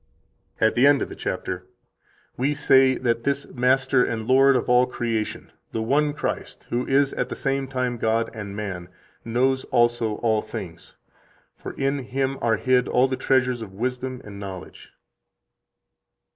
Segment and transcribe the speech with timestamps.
[0.57, 1.67] 100 At the end of the chapter:
[2.35, 7.13] "We say that this Master and Lord of all creation, the one Christ, who is
[7.13, 8.89] at the same time God and man,
[9.23, 10.95] knows also all things.
[11.55, 14.91] For in Him are hid all the treasures of wisdom and knowledge."